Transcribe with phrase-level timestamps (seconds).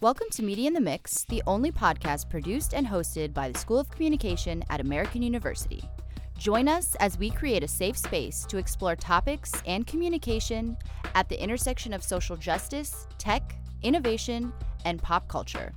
[0.00, 3.78] Welcome to Media in the Mix, the only podcast produced and hosted by the School
[3.78, 5.88] of Communication at American University.
[6.36, 10.76] Join us as we create a safe space to explore topics and communication
[11.14, 14.52] at the intersection of social justice, tech, innovation,
[14.84, 15.72] and pop culture.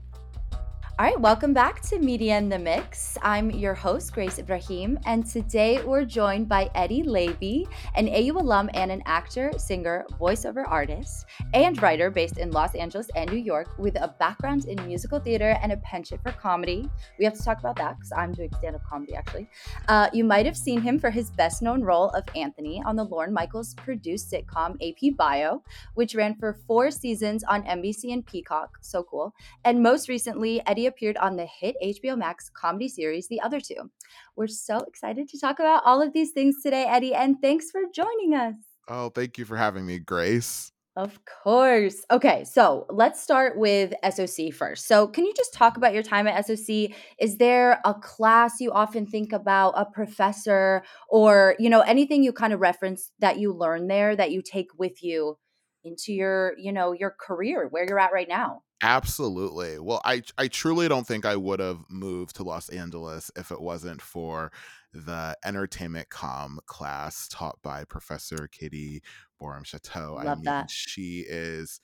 [0.99, 3.19] All right, welcome back to Media in the Mix.
[3.21, 8.67] I'm your host, Grace Ibrahim, and today we're joined by Eddie Leavy, an AU alum
[8.73, 13.77] and an actor, singer, voiceover artist, and writer based in Los Angeles and New York
[13.77, 16.89] with a background in musical theater and a penchant for comedy.
[17.19, 19.47] We have to talk about that because I'm doing stand up comedy actually.
[19.87, 23.03] Uh, you might have seen him for his best known role of Anthony on the
[23.03, 25.61] Lorne Michaels produced sitcom AP Bio,
[25.93, 28.79] which ran for four seasons on NBC and Peacock.
[28.81, 29.35] So cool.
[29.63, 33.91] And most recently, Eddie appeared on the hit HBO Max comedy series The Other Two.
[34.35, 37.81] We're so excited to talk about all of these things today, Eddie, and thanks for
[37.93, 38.55] joining us.
[38.87, 40.71] Oh, thank you for having me, Grace.
[40.97, 42.03] Of course.
[42.09, 44.87] Okay, so let's start with SOC first.
[44.87, 46.89] So, can you just talk about your time at SOC?
[47.19, 52.33] Is there a class you often think about, a professor, or you know anything you
[52.33, 55.37] kind of reference that you learn there that you take with you
[55.83, 58.63] into your you know your career where you're at right now?
[58.81, 59.79] Absolutely.
[59.79, 63.59] Well, I I truly don't think I would have moved to Los Angeles if it
[63.59, 64.51] wasn't for
[64.93, 69.01] the entertainment com class taught by Professor Katie
[69.39, 70.15] Borum Chateau.
[70.15, 70.69] Love I mean, that.
[70.69, 71.79] she is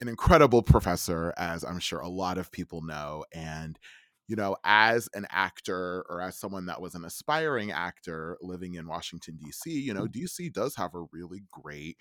[0.00, 3.24] an incredible professor, as I'm sure a lot of people know.
[3.32, 3.78] And,
[4.26, 8.86] you know, as an actor or as someone that was an aspiring actor living in
[8.86, 10.12] Washington, D.C., you know, mm.
[10.12, 11.96] DC does have a really great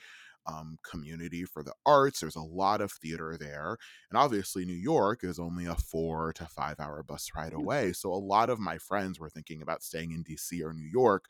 [0.45, 2.19] um, community for the arts.
[2.19, 3.77] There's a lot of theater there.
[4.09, 7.93] And obviously, New York is only a four to five hour bus ride away.
[7.93, 11.25] So a lot of my friends were thinking about staying in DC or New York.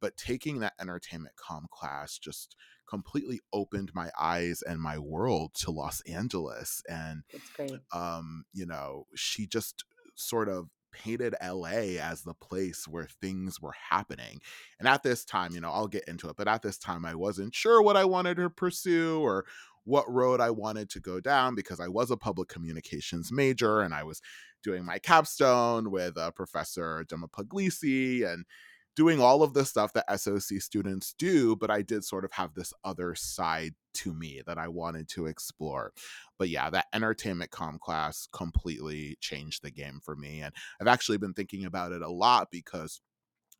[0.00, 2.56] But taking that entertainment com class just
[2.88, 6.82] completely opened my eyes and my world to Los Angeles.
[6.88, 7.22] And,
[7.92, 13.74] um, you know, she just sort of painted LA as the place where things were
[13.90, 14.40] happening.
[14.78, 17.14] And at this time, you know, I'll get into it, but at this time, I
[17.14, 19.44] wasn't sure what I wanted to pursue or
[19.84, 23.92] what road I wanted to go down because I was a public communications major and
[23.92, 24.22] I was
[24.62, 28.46] doing my capstone with uh, Professor Gemma Puglisi and
[28.96, 32.54] doing all of the stuff that SOC students do, but I did sort of have
[32.54, 35.92] this other side to me that I wanted to explore.
[36.38, 40.40] But yeah, that entertainment com class completely changed the game for me.
[40.40, 43.00] And I've actually been thinking about it a lot because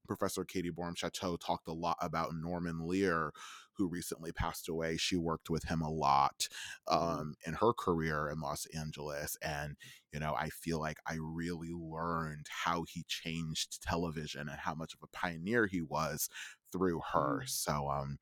[0.06, 3.32] Professor Katie Borum Chateau talked a lot about Norman Lear,
[3.76, 4.96] who recently passed away.
[4.96, 6.48] She worked with him a lot
[6.88, 7.20] mm-hmm.
[7.20, 9.36] um, in her career in Los Angeles.
[9.42, 9.76] And,
[10.12, 14.94] you know, I feel like I really learned how he changed television and how much
[14.94, 16.28] of a pioneer he was
[16.72, 17.42] through her.
[17.44, 17.48] Mm.
[17.48, 18.18] So, um,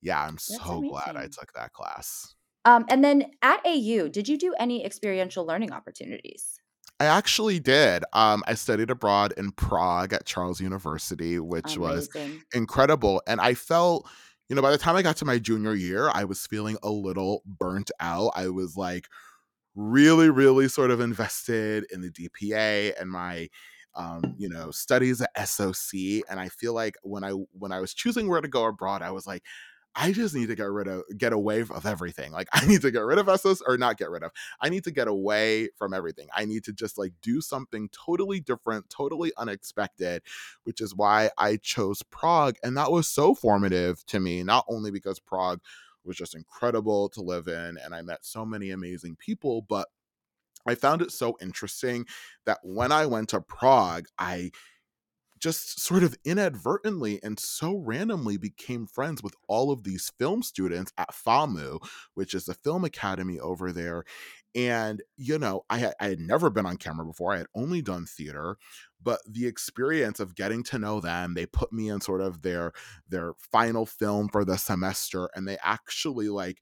[0.00, 0.90] yeah, I'm That's so amazing.
[0.90, 2.34] glad I took that class.
[2.64, 6.60] Um, and then at AU, did you do any experiential learning opportunities?
[7.00, 8.04] I actually did.
[8.12, 11.80] Um, I studied abroad in Prague at Charles University, which Amazing.
[11.80, 12.08] was
[12.54, 13.22] incredible.
[13.26, 14.08] And I felt,
[14.52, 16.90] you know, by the time I got to my junior year, I was feeling a
[16.90, 18.32] little burnt out.
[18.36, 19.08] I was like
[19.74, 23.48] really, really sort of invested in the DPA and my
[23.94, 25.94] um, you know, studies at SOC.
[26.28, 29.10] And I feel like when I when I was choosing where to go abroad, I
[29.12, 29.42] was like,
[29.94, 32.32] I just need to get rid of get away of everything.
[32.32, 34.32] Like I need to get rid of SS or not get rid of.
[34.60, 36.28] I need to get away from everything.
[36.34, 40.22] I need to just like do something totally different, totally unexpected,
[40.64, 44.90] which is why I chose Prague and that was so formative to me, not only
[44.90, 45.60] because Prague
[46.04, 49.88] was just incredible to live in and I met so many amazing people, but
[50.66, 52.06] I found it so interesting
[52.46, 54.52] that when I went to Prague, I
[55.42, 60.92] just sort of inadvertently and so randomly became friends with all of these film students
[60.96, 64.04] at FAMU, which is the film academy over there.
[64.54, 67.32] And, you know, I had, I had never been on camera before.
[67.32, 68.56] I had only done theater,
[69.02, 72.72] but the experience of getting to know them, they put me in sort of their
[73.08, 76.58] their final film for the semester and they actually like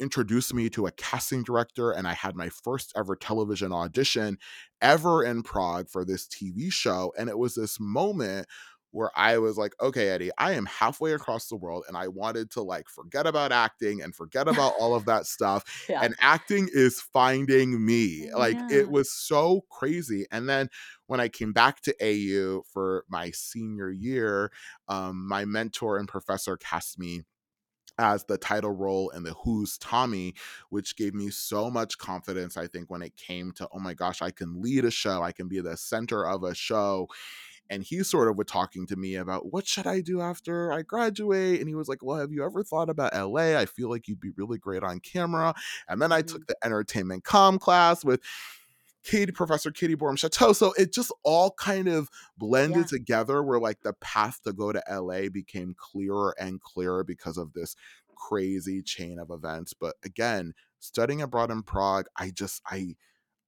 [0.00, 4.38] introduced me to a casting director and I had my first ever television audition
[4.80, 8.46] ever in Prague for this TV show and it was this moment
[8.90, 12.50] where I was like, okay, Eddie, I am halfway across the world and I wanted
[12.52, 15.64] to like forget about acting and forget about all of that stuff.
[15.88, 16.00] Yeah.
[16.02, 18.30] And acting is finding me.
[18.34, 18.78] Like yeah.
[18.78, 20.26] it was so crazy.
[20.30, 20.68] And then
[21.06, 24.50] when I came back to AU for my senior year,
[24.88, 27.22] um, my mentor and professor cast me
[27.98, 30.34] as the title role in the Who's Tommy,
[30.70, 32.56] which gave me so much confidence.
[32.56, 35.32] I think when it came to, oh my gosh, I can lead a show, I
[35.32, 37.08] can be the center of a show.
[37.70, 40.82] and he sort of was talking to me about what should I do after I
[40.82, 44.08] graduate and he was like well have you ever thought about LA I feel like
[44.08, 45.54] you'd be really great on camera
[45.86, 46.52] and then I took mm-hmm.
[46.60, 48.20] the entertainment com class with
[49.04, 50.52] Katie, Professor Katie Borum Chateau.
[50.52, 52.98] So it just all kind of blended yeah.
[52.98, 57.52] together where like the path to go to LA became clearer and clearer because of
[57.52, 57.74] this
[58.16, 59.72] crazy chain of events.
[59.72, 62.96] But again, studying abroad in Prague, I just I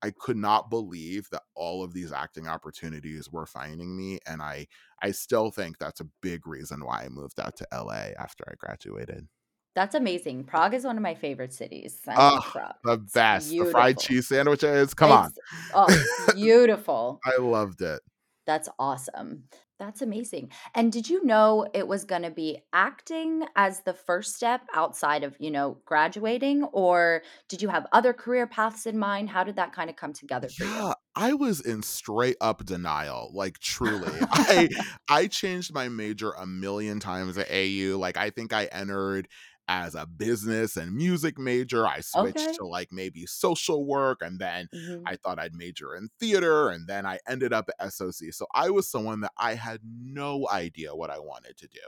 [0.02, 4.66] I could not believe that all of these acting opportunities were finding me and I
[5.02, 8.54] I still think that's a big reason why I moved out to LA after I
[8.58, 9.28] graduated.
[9.74, 10.44] That's amazing.
[10.44, 12.00] Prague is one of my favorite cities.
[12.06, 12.74] I ah, love oh, Prague.
[12.84, 13.50] The best.
[13.50, 14.94] The fried cheese sandwiches.
[14.94, 15.38] Come it's,
[15.72, 15.88] on.
[15.88, 17.20] Oh, beautiful.
[17.24, 18.00] I loved it.
[18.46, 19.44] That's awesome.
[19.80, 20.50] That's amazing.
[20.74, 25.24] And did you know it was going to be acting as the first step outside
[25.24, 29.30] of, you know, graduating or did you have other career paths in mind?
[29.30, 30.94] How did that kind of come together for yeah, you?
[31.16, 34.12] I was in straight up denial, like truly.
[34.30, 34.68] I
[35.08, 37.96] I changed my major a million times at AU.
[37.98, 39.28] Like I think I entered
[39.70, 41.86] as a business and music major.
[41.86, 42.52] I switched okay.
[42.54, 45.04] to like maybe social work and then mm-hmm.
[45.06, 48.32] I thought I'd major in theater and then I ended up at SOC.
[48.32, 51.78] So I was someone that I had no idea what I wanted to do,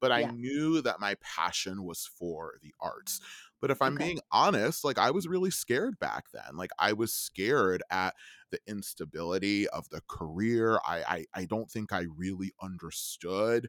[0.00, 0.30] but I yeah.
[0.30, 3.20] knew that my passion was for the arts.
[3.60, 4.04] But if I'm okay.
[4.04, 6.56] being honest, like I was really scared back then.
[6.56, 8.14] Like I was scared at
[8.50, 10.78] the instability of the career.
[10.86, 13.68] I I, I don't think I really understood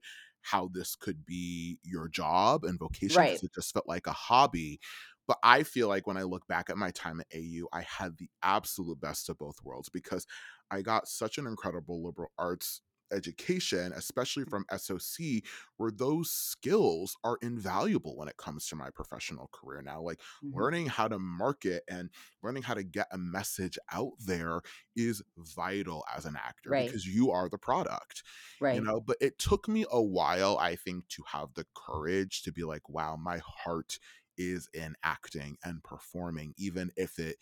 [0.52, 3.42] how this could be your job and vocation right.
[3.42, 4.80] it just felt like a hobby.
[5.28, 8.18] But I feel like when I look back at my time at AU, I had
[8.18, 10.26] the absolute best of both worlds because
[10.72, 15.44] I got such an incredible liberal arts education, especially from SOC,
[15.78, 20.02] where those skills are invaluable when it comes to my professional career now.
[20.02, 20.58] Like mm-hmm.
[20.58, 22.10] learning how to market and
[22.44, 24.62] learning how to get a message out there
[24.96, 26.88] is vital as an actor right.
[26.88, 28.24] because you are the product.
[28.60, 28.76] Right.
[28.76, 32.52] You know, but it took me a while, I think, to have the courage to
[32.52, 34.00] be like, wow, my heart
[34.38, 37.38] is in acting and performing, even if it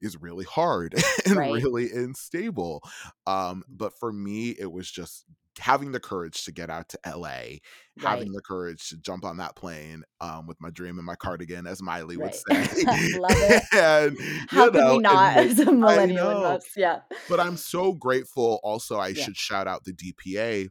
[0.00, 0.94] is really hard
[1.26, 1.52] and right.
[1.52, 2.82] really unstable.
[3.26, 5.24] Um, but for me, it was just
[5.58, 7.60] having the courage to get out to LA, right.
[7.96, 11.66] having the courage to jump on that plane um, with my dream and my cardigan,
[11.66, 12.34] as Miley right.
[12.48, 12.84] would say.
[13.18, 13.62] Love it.
[13.74, 14.18] and,
[14.48, 16.60] How could know, we not as a millennial?
[16.76, 17.00] Yeah.
[17.28, 18.60] But I'm so grateful.
[18.62, 19.24] Also, I yeah.
[19.24, 20.68] should shout out the DPA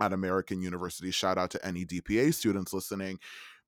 [0.00, 1.10] at American University.
[1.10, 3.18] Shout out to any DPA students listening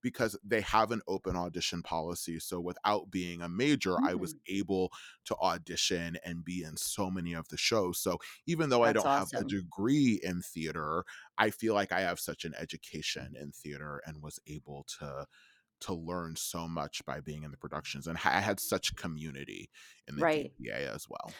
[0.02, 2.38] because they have an open audition policy.
[2.38, 4.08] So without being a major, mm.
[4.08, 4.38] I was mm.
[4.48, 4.92] able
[5.26, 7.98] to audition and be in so many of the shows.
[7.98, 9.36] So even though That's I don't awesome.
[9.36, 11.04] have a degree in theater,
[11.36, 15.26] I feel like I have such an education in theater and was able to
[15.80, 19.70] to learn so much by being in the productions and I had such community
[20.08, 20.52] in the right.
[20.60, 21.32] DPA as well.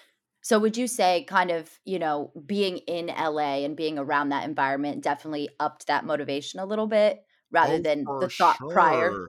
[0.42, 4.44] So would you say kind of, you know, being in LA and being around that
[4.44, 7.22] environment definitely upped that motivation a little bit?
[7.50, 8.70] Rather oh, than the thought sure.
[8.70, 9.28] prior.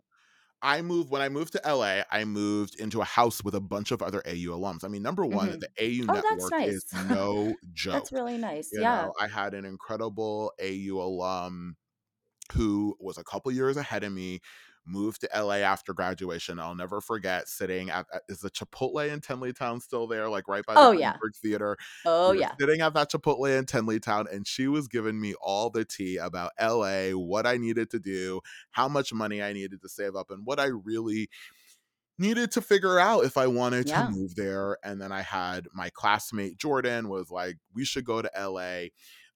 [0.62, 2.02] I moved when I moved to LA.
[2.12, 4.84] I moved into a house with a bunch of other AU alums.
[4.84, 5.60] I mean, number one, mm-hmm.
[5.60, 6.70] the AU oh, network nice.
[6.70, 7.94] is no joke.
[7.94, 8.70] that's really nice.
[8.74, 11.78] You yeah, know, I had an incredible AU alum
[12.54, 14.42] who was a couple years ahead of me
[14.90, 16.60] moved to LA after graduation.
[16.60, 20.74] I'll never forget sitting at, is the Chipotle in Tenleytown still there, like right by
[20.74, 21.16] the oh, yeah.
[21.42, 21.78] Theater.
[22.06, 25.70] Oh we yeah, sitting at that Chipotle in Tenleytown, and she was giving me all
[25.70, 28.42] the tea about LA, what I needed to do,
[28.72, 31.30] how much money I needed to save up, and what I really
[32.18, 34.06] needed to figure out if I wanted yeah.
[34.06, 34.78] to move there.
[34.84, 38.90] And then I had my classmate Jordan was like, "We should go to LA."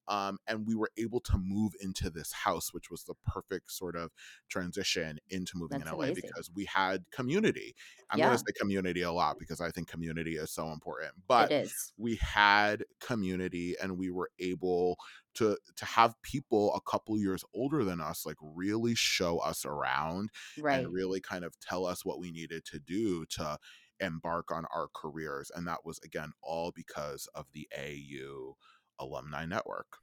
[0.08, 3.96] Um, and we were able to move into this house, which was the perfect sort
[3.96, 4.10] of
[4.48, 6.22] transition into moving That's in LA amazing.
[6.26, 7.74] because we had community.
[8.10, 8.26] I'm yeah.
[8.26, 11.12] going to say community a lot because I think community is so important.
[11.26, 11.52] But
[11.96, 14.98] we had community, and we were able
[15.34, 20.30] to to have people a couple years older than us like really show us around
[20.58, 20.80] right.
[20.80, 23.58] and really kind of tell us what we needed to do to
[24.00, 28.54] embark on our careers and that was again all because of the AU
[28.98, 29.98] alumni network.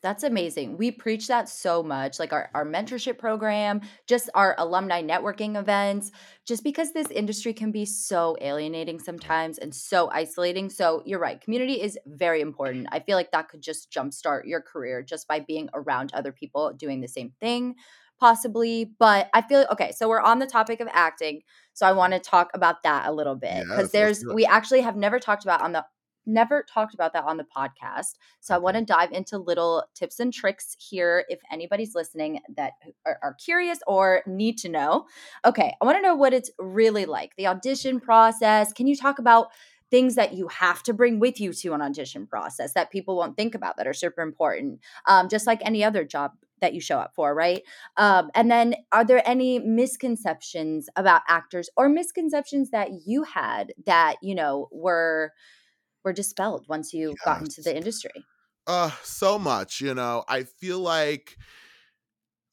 [0.00, 0.76] That's amazing.
[0.76, 6.12] We preach that so much, like our, our mentorship program, just our alumni networking events,
[6.46, 10.70] just because this industry can be so alienating sometimes and so isolating.
[10.70, 11.40] So you're right.
[11.40, 12.86] Community is very important.
[12.92, 16.72] I feel like that could just jumpstart your career just by being around other people
[16.74, 17.74] doing the same thing,
[18.20, 18.92] possibly.
[19.00, 19.90] But I feel okay.
[19.90, 21.40] So we're on the topic of acting.
[21.72, 24.82] So I want to talk about that a little bit because yes, there's, we actually
[24.82, 25.84] have never talked about on the
[26.28, 28.14] never talked about that on the podcast.
[28.40, 32.72] So I want to dive into little tips and tricks here if anybody's listening that
[33.06, 35.06] are, are, curious or need to know.
[35.44, 38.72] Okay, I want to know what it's really like, the audition process.
[38.72, 39.48] Can you talk about
[39.90, 43.36] things that you have to bring with you to an audition process that people won't
[43.36, 46.98] think about that are super important um, just like any other job that you show
[46.98, 47.62] up for right
[47.96, 54.16] um, and then are there any misconceptions about actors or misconceptions that you had that
[54.22, 55.32] you know were
[56.04, 57.18] were dispelled once you yes.
[57.24, 58.24] got into the industry
[58.66, 61.36] uh so much you know i feel like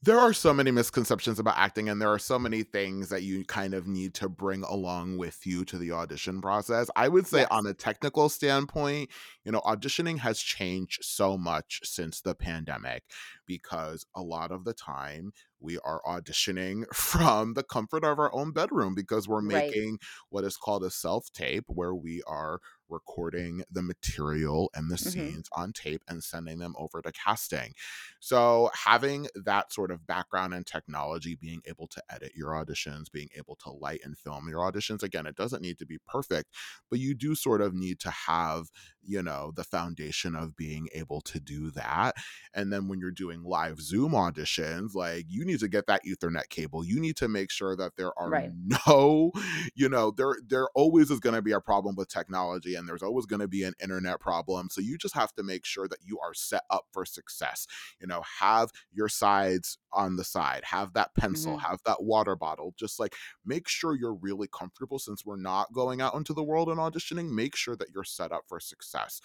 [0.06, 3.44] there are so many misconceptions about acting and there are so many things that you
[3.44, 7.40] kind of need to bring along with you to the audition process i would say
[7.40, 7.48] yes.
[7.50, 9.10] on a technical standpoint
[9.44, 13.04] you know auditioning has changed so much since the pandemic
[13.48, 18.52] because a lot of the time we are auditioning from the comfort of our own
[18.52, 20.00] bedroom because we're making right.
[20.30, 22.60] what is called a self tape where we are
[22.96, 25.10] recording the material and the mm-hmm.
[25.10, 27.74] scenes on tape and sending them over to casting.
[28.20, 33.30] So, having that sort of background and technology, being able to edit your auditions, being
[33.38, 36.50] able to light and film your auditions, again, it doesn't need to be perfect,
[36.90, 38.68] but you do sort of need to have,
[39.04, 42.16] you know, the foundation of being able to do that.
[42.54, 46.50] And then when you're doing live Zoom auditions, like you need to get that Ethernet
[46.50, 46.86] cable.
[46.86, 48.52] You need to make sure that there are right.
[48.88, 49.32] no,
[49.76, 53.04] you know, there there always is going to be a problem with technology and there's
[53.04, 54.70] always going to be an internet problem.
[54.70, 57.68] So you just have to make sure that you are set up for success.
[58.00, 61.66] You know, have your sides on the side, have that pencil, mm-hmm.
[61.66, 62.74] have that water bottle.
[62.78, 63.16] Just like
[63.46, 67.30] make sure you're really comfortable since we're not going out into the world and auditioning.
[67.30, 69.22] Make sure that you're set up for success.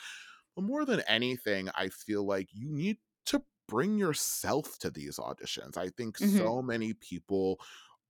[0.54, 5.76] But more than anything, I feel like you need to bring yourself to these auditions.
[5.76, 6.38] I think mm-hmm.
[6.38, 7.60] so many people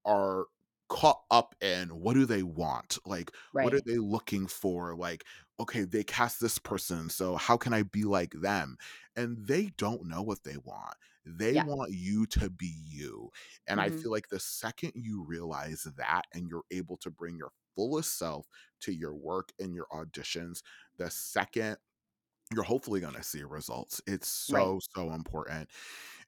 [0.05, 0.47] are
[0.91, 2.99] caught up in what do they want?
[3.07, 3.65] Like, right.
[3.65, 4.95] what are they looking for?
[4.95, 5.25] Like,
[5.59, 8.77] okay, they cast this person, so how can I be like them?
[9.17, 10.97] And they don't know what they want.
[11.25, 11.65] They yeah.
[11.65, 13.31] want you to be you.
[13.69, 13.95] And mm-hmm.
[13.95, 18.19] I feel like the second you realize that and you're able to bring your fullest
[18.19, 18.47] self
[18.81, 20.63] to your work and your auditions,
[20.99, 21.77] the second
[22.53, 24.01] you're hopefully going to see results.
[24.09, 24.83] It's so, right.
[24.95, 25.71] so important.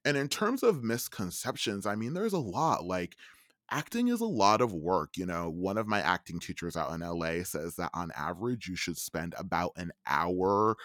[0.04, 2.84] And in terms of misconceptions, I mean, there's a lot.
[2.84, 3.16] Like,
[3.72, 5.16] acting is a lot of work.
[5.16, 8.76] You know, one of my acting teachers out in LA says that on average, you
[8.76, 10.76] should spend about an hour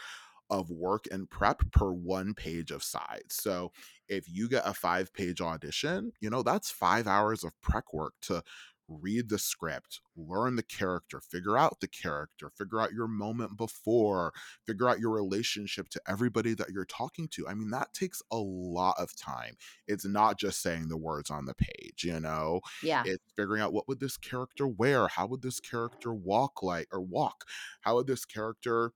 [0.50, 3.36] of work and prep per one page of sides.
[3.36, 3.74] So
[4.08, 8.14] if you get a five page audition, you know, that's five hours of prep work
[8.24, 8.42] to
[8.88, 14.34] read the script, learn the character, figure out the character, figure out your moment before,
[14.66, 17.48] figure out your relationship to everybody that you're talking to.
[17.48, 19.58] I mean, that takes a lot of time.
[19.88, 22.62] It's not just saying the words on the page, you know?
[22.82, 23.04] Yeah.
[23.06, 25.08] It's figuring out what would this character wear?
[25.08, 27.46] How would this character walk like or walk?
[27.82, 28.94] How would this character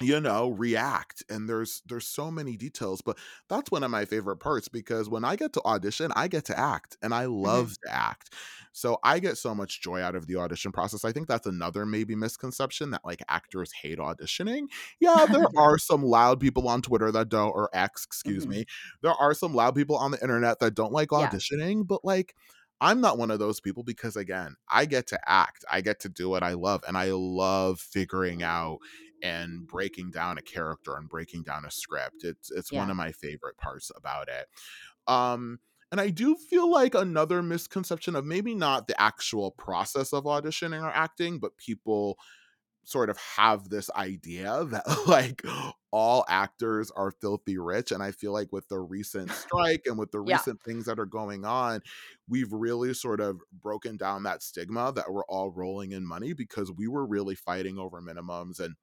[0.00, 3.16] you know react and there's there's so many details but
[3.48, 6.58] that's one of my favorite parts because when i get to audition i get to
[6.58, 7.42] act and i mm-hmm.
[7.42, 7.88] love mm-hmm.
[7.88, 8.34] to act
[8.72, 11.84] so i get so much joy out of the audition process i think that's another
[11.84, 14.64] maybe misconception that like actors hate auditioning
[15.00, 18.60] yeah there are some loud people on twitter that don't or x excuse mm-hmm.
[18.60, 18.64] me
[19.02, 21.82] there are some loud people on the internet that don't like auditioning yeah.
[21.86, 22.34] but like
[22.82, 25.66] I'm not one of those people because again, I get to act.
[25.70, 28.78] I get to do what I love and I love figuring out
[29.22, 32.24] and breaking down a character and breaking down a script.
[32.24, 32.80] It's it's yeah.
[32.80, 34.46] one of my favorite parts about it.
[35.06, 35.58] Um
[35.92, 40.82] and I do feel like another misconception of maybe not the actual process of auditioning
[40.82, 42.16] or acting, but people
[42.84, 45.44] sort of have this idea that like
[45.92, 50.10] all actors are filthy rich and i feel like with the recent strike and with
[50.12, 50.36] the yeah.
[50.36, 51.80] recent things that are going on
[52.28, 56.72] we've really sort of broken down that stigma that we're all rolling in money because
[56.72, 58.74] we were really fighting over minimums and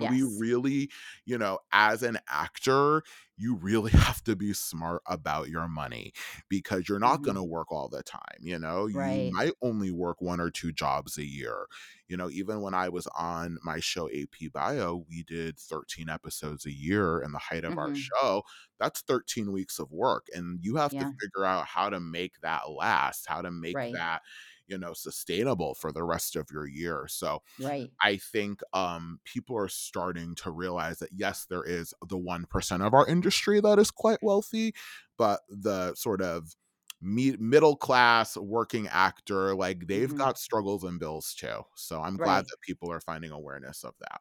[0.00, 0.10] Yes.
[0.10, 0.90] We really,
[1.24, 3.02] you know, as an actor,
[3.36, 6.12] you really have to be smart about your money
[6.48, 7.24] because you're not mm-hmm.
[7.24, 8.20] going to work all the time.
[8.40, 9.24] You know, right.
[9.24, 11.66] you might only work one or two jobs a year.
[12.08, 16.66] You know, even when I was on my show AP Bio, we did 13 episodes
[16.66, 17.78] a year in the height of mm-hmm.
[17.78, 18.42] our show.
[18.78, 20.26] That's 13 weeks of work.
[20.34, 21.04] And you have yeah.
[21.04, 23.92] to figure out how to make that last, how to make right.
[23.94, 24.22] that
[24.70, 29.56] you know sustainable for the rest of your year so right i think um people
[29.56, 33.90] are starting to realize that yes there is the 1% of our industry that is
[33.90, 34.72] quite wealthy
[35.18, 36.54] but the sort of
[37.02, 40.18] me- middle class working actor like they've mm-hmm.
[40.18, 42.24] got struggles and bills too so i'm right.
[42.24, 44.20] glad that people are finding awareness of that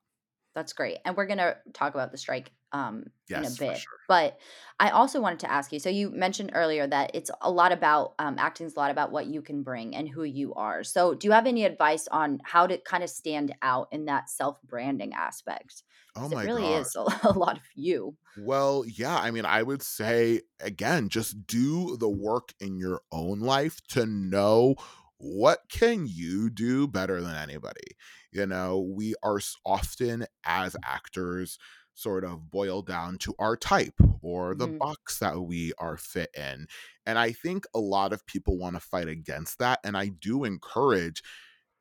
[0.59, 0.97] that's great.
[1.05, 3.77] And we're going to talk about the strike um, yes, in a bit.
[3.79, 3.93] Sure.
[4.09, 4.37] But
[4.77, 8.13] I also wanted to ask you so you mentioned earlier that it's a lot about
[8.19, 10.83] um, acting is a lot about what you can bring and who you are.
[10.83, 14.29] So do you have any advice on how to kind of stand out in that
[14.29, 15.83] self branding aspect?
[16.17, 16.81] Oh my it really God.
[16.81, 18.17] is a, a lot of you.
[18.37, 19.17] Well, yeah.
[19.17, 24.05] I mean, I would say, again, just do the work in your own life to
[24.05, 24.75] know
[25.17, 27.95] what can you do better than anybody
[28.31, 31.57] You know, we are often as actors
[31.93, 34.77] sort of boil down to our type or the mm-hmm.
[34.77, 36.67] box that we are fit in.
[37.05, 39.79] And I think a lot of people want to fight against that.
[39.83, 41.21] And I do encourage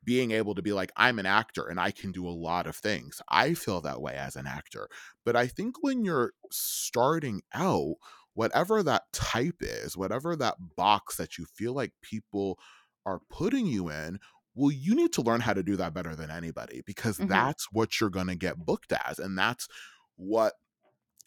[0.04, 2.74] being able to be like, I'm an actor and I can do a lot of
[2.74, 3.20] things.
[3.28, 4.88] I feel that way as an actor.
[5.24, 7.96] But I think when you're starting out,
[8.34, 12.58] whatever that type is, whatever that box that you feel like people
[13.04, 14.18] are putting you in,
[14.58, 17.28] well, you need to learn how to do that better than anybody because mm-hmm.
[17.28, 19.20] that's what you're going to get booked as.
[19.20, 19.68] And that's
[20.16, 20.54] what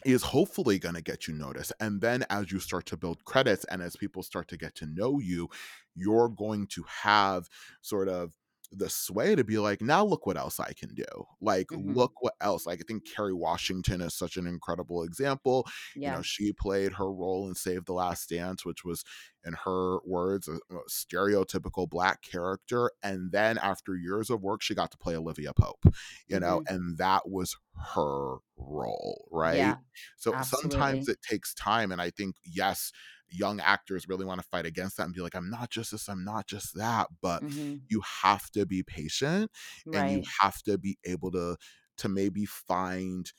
[0.04, 1.72] is hopefully going to get you noticed.
[1.80, 4.86] And then as you start to build credits and as people start to get to
[4.86, 5.50] know you,
[5.96, 7.48] you're going to have
[7.82, 8.34] sort of
[8.72, 11.04] the sway to be like, now look what else I can do.
[11.42, 11.94] Like, mm-hmm.
[11.94, 12.66] look what else.
[12.66, 15.68] Like, I think Kerry Washington is such an incredible example.
[15.96, 16.12] Yeah.
[16.12, 19.04] You know, she played her role in Save the Last Dance, which was,
[19.44, 22.92] in her words, a, a stereotypical black character.
[23.04, 25.84] And then after years of work, she got to play Olivia Pope,
[26.28, 26.40] you mm-hmm.
[26.40, 27.58] know, and that was
[27.94, 29.58] her role, right?
[29.58, 29.76] Yeah,
[30.18, 30.72] so absolutely.
[30.72, 31.92] sometimes it takes time.
[31.92, 32.92] And I think, yes,
[33.32, 36.10] young actors really want to fight against that and be like, I'm not just this,
[36.10, 37.08] I'm not just that.
[37.22, 37.76] But mm-hmm.
[37.90, 39.52] you have to be patient
[39.86, 39.98] right.
[39.98, 41.58] and you have to be able to
[41.98, 43.32] to maybe find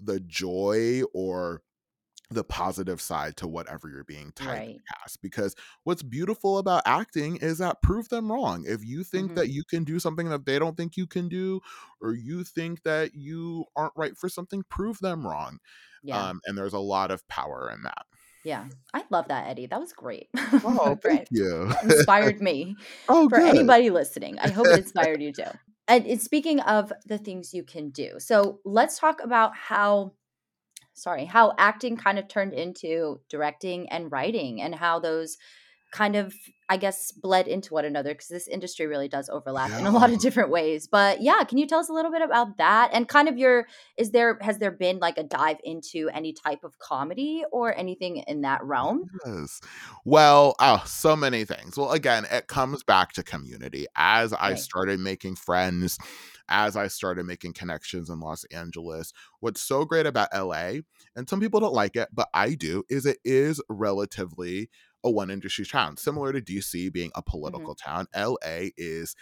[0.00, 1.62] the joy or
[2.32, 5.16] the positive side to whatever you're being typecast right.
[5.20, 9.34] because what's beautiful about acting is that prove them wrong if you think mm-hmm.
[9.34, 11.60] that you can do something that they don't think you can do
[12.00, 15.58] or you think that you aren't right for something prove them wrong
[16.02, 16.28] yeah.
[16.28, 18.06] um, and there's a lot of power in that
[18.44, 19.66] yeah, I love that, Eddie.
[19.66, 20.28] That was great.
[20.64, 21.72] Oh, thank you.
[21.82, 22.76] inspired me.
[23.08, 23.48] oh, For good.
[23.48, 25.44] anybody listening, I hope it inspired you too.
[25.88, 28.12] And it's speaking of the things you can do.
[28.18, 30.12] So let's talk about how,
[30.94, 35.36] sorry, how acting kind of turned into directing and writing and how those
[35.92, 36.34] kind of
[36.68, 39.78] i guess bled into one another because this industry really does overlap yeah.
[39.78, 42.22] in a lot of different ways but yeah can you tell us a little bit
[42.22, 46.08] about that and kind of your is there has there been like a dive into
[46.14, 49.60] any type of comedy or anything in that realm yes.
[50.04, 54.58] well oh so many things well again it comes back to community as i right.
[54.58, 55.98] started making friends
[56.48, 59.12] as I started making connections in Los Angeles.
[59.40, 60.80] What's so great about LA,
[61.16, 64.68] and some people don't like it, but I do, is it is relatively
[65.04, 67.30] a one industry town, similar to DC being a mm-hmm.
[67.30, 67.90] political mm-hmm.
[67.90, 68.06] town.
[68.16, 69.16] LA is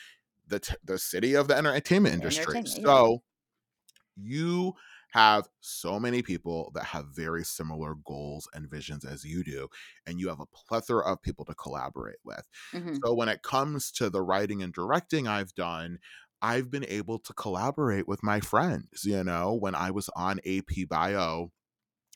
[0.47, 2.57] the t- the city of the entertainment industry.
[2.57, 3.23] Entertainment, so
[4.17, 4.31] yeah.
[4.31, 4.75] you
[5.13, 9.69] have so many people that have very similar goals and visions as you do
[10.07, 12.95] and you have a plethora of people to collaborate with mm-hmm.
[13.05, 15.99] so when it comes to the writing and directing i've done
[16.41, 20.71] i've been able to collaborate with my friends you know when i was on ap
[20.89, 21.51] bio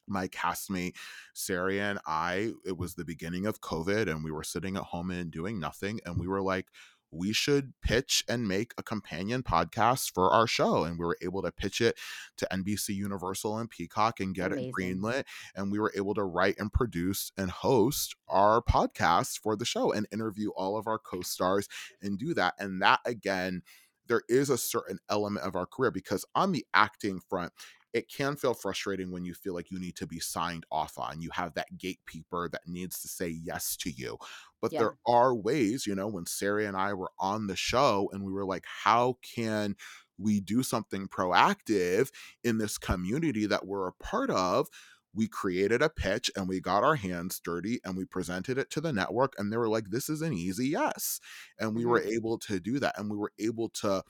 [0.07, 0.95] my castmate
[1.33, 5.11] Sari and I, it was the beginning of COVID, and we were sitting at home
[5.11, 6.67] and doing nothing, and we were like,
[7.15, 10.85] we should pitch and make a companion podcast for our show.
[10.85, 11.97] And we were able to pitch it
[12.39, 14.69] to NBC Universal and Peacock and get Amazing.
[14.69, 15.25] it greenlit.
[15.55, 19.93] And we were able to write and produce and host our podcast for the show
[19.93, 21.69] and interview all of our co stars
[22.03, 22.55] and do that.
[22.59, 23.63] And that, again,
[24.07, 27.53] there is a certain element of our career because on the acting front,
[27.95, 31.23] it can feel frustrating when you feel like you need to be signed off on.
[31.23, 34.19] You have that gatekeeper that needs to say yes to you.
[34.61, 34.81] But yeah.
[34.81, 38.33] there are ways, you know, when Sari and I were on the show and we
[38.33, 39.77] were like, how can
[40.19, 42.11] we do something proactive
[42.43, 44.69] in this community that we're a part of?
[45.17, 48.81] we created a pitch and we got our hands dirty and we presented it to
[48.81, 51.21] the network and they were like this is an easy yes
[51.61, 51.91] and we mm-hmm.
[51.91, 54.03] were able to do that and we were able to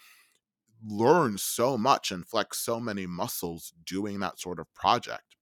[0.87, 5.34] learn so much and flex so many muscles doing that sort of project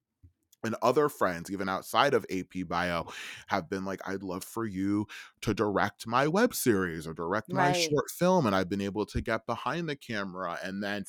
[0.64, 3.06] and other friends even outside of ap bio
[3.48, 5.06] have been like i'd love for you
[5.40, 7.72] to direct my web series or direct right.
[7.72, 11.04] my short film and i've been able to get behind the camera and then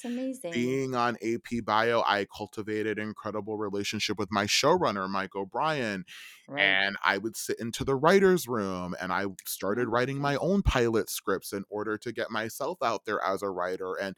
[0.51, 6.03] being on ap bio i cultivated incredible relationship with my showrunner mike o'brien
[6.47, 6.61] right.
[6.61, 9.91] and i would sit into the writers room and i started mm.
[9.91, 13.95] writing my own pilot scripts in order to get myself out there as a writer
[13.95, 14.15] and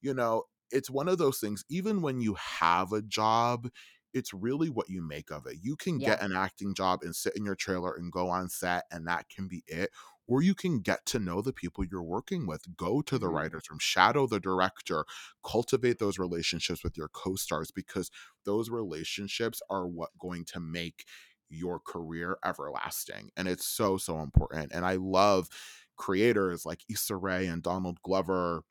[0.00, 3.68] you know it's one of those things even when you have a job
[4.16, 5.58] it's really what you make of it.
[5.60, 6.08] You can yeah.
[6.10, 9.28] get an acting job and sit in your trailer and go on set, and that
[9.28, 9.90] can be it.
[10.26, 13.36] Or you can get to know the people you're working with, go to the mm-hmm.
[13.36, 15.04] writer's room, shadow the director,
[15.44, 18.10] cultivate those relationships with your co stars because
[18.44, 21.04] those relationships are what going to make
[21.50, 23.30] your career everlasting.
[23.36, 24.72] And it's so, so important.
[24.72, 25.48] And I love
[25.96, 28.62] creators like Issa Rae and Donald Glover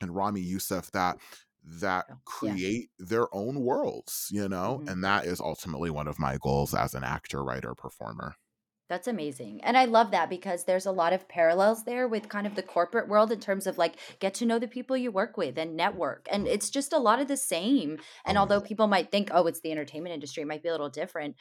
[0.00, 1.18] and Ramy Youssef that
[1.64, 3.06] that create yeah.
[3.08, 4.78] their own worlds, you know?
[4.80, 4.88] Mm-hmm.
[4.88, 8.36] And that is ultimately one of my goals as an actor, writer, performer.
[8.88, 9.60] That's amazing.
[9.62, 12.62] And I love that because there's a lot of parallels there with kind of the
[12.62, 15.76] corporate world in terms of like get to know the people you work with and
[15.76, 16.26] network.
[16.30, 17.98] And it's just a lot of the same.
[18.26, 18.66] And Oh, although yeah.
[18.66, 21.36] people might think, oh, it's the entertainment industry, it might be a little different.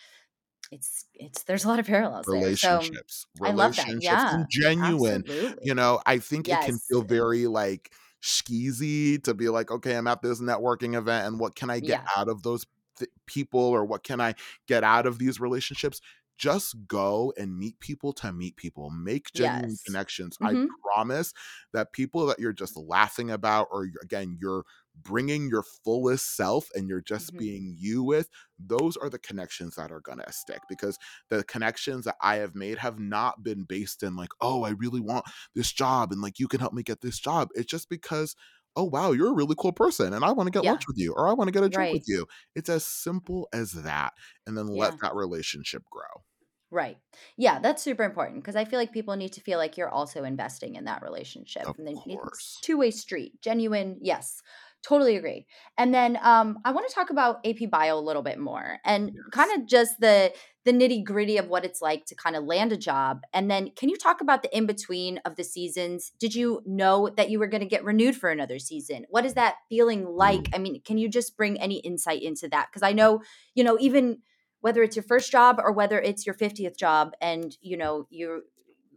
[0.72, 2.56] It's it's there's a lot of parallels there.
[2.56, 3.88] So Relationships, I love that.
[3.88, 5.24] relationships and Yeah, genuine.
[5.64, 10.08] You know, I think it can feel very like skeezy to be like, okay, I'm
[10.08, 12.08] at this networking event and what can I get Yeah.
[12.18, 12.66] out of those
[12.98, 14.36] th- people or what can I
[14.68, 16.02] get out of these relationships?
[16.40, 19.84] Just go and meet people to meet people, make genuine Yes.
[19.86, 20.38] connections.
[20.44, 21.34] I hmm promise
[21.74, 24.64] that people that you're just laughing about, or again, you're
[24.96, 29.76] bringing your fullest self and you're just hmm being you with, those are the connections
[29.76, 30.98] that are going to stick because
[31.30, 35.02] the connections that I have made have not been based in like, oh, I really
[35.02, 35.26] want
[35.56, 37.50] this job and like you can help me get this job.
[37.56, 38.36] It's just because,
[38.76, 41.14] oh, wow, you're a really cool person and I want to get lunch with you
[41.14, 42.26] or I want to get a drink with you.
[42.56, 44.14] It's as simple as that.
[44.48, 46.24] And then let that relationship grow.
[46.72, 46.98] Right.
[47.36, 50.24] Yeah, that's super important because I feel like people need to feel like you're also
[50.24, 51.68] investing in that relationship.
[51.68, 52.60] Of And then it's course.
[52.62, 53.42] two-way street.
[53.42, 54.42] Genuine, yes.
[54.82, 55.46] Totally agree.
[55.78, 59.12] And then um I want to talk about AP Bio a little bit more and
[59.32, 60.32] kind of just the
[60.64, 63.22] the nitty-gritty of what it's like to kind of land a job.
[63.34, 66.14] And then can you talk about the in-between of the seasons?
[66.18, 69.06] Did you know that you were going to get renewed for another season?
[69.10, 70.48] What is that feeling like?
[70.48, 70.52] Ooh.
[70.54, 72.68] I mean, can you just bring any insight into that?
[72.70, 73.22] Because I know,
[73.56, 74.20] you know, even
[74.62, 78.42] whether it's your first job or whether it's your 50th job and you know you're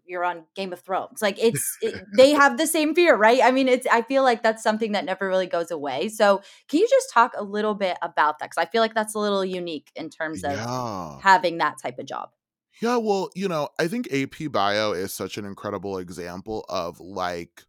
[0.04, 1.22] you're on Game of Thrones.
[1.22, 3.40] Like it's it, they have the same fear, right?
[3.42, 6.08] I mean, it's I feel like that's something that never really goes away.
[6.08, 9.14] So, can you just talk a little bit about that cuz I feel like that's
[9.14, 11.18] a little unique in terms of Yeah.
[11.22, 12.30] having that type of job.
[12.80, 17.64] Yeah, well, you know, I think AP Bio is such an incredible example of like